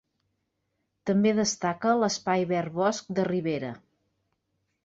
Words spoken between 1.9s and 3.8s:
l'espai verd Bosc de ribera.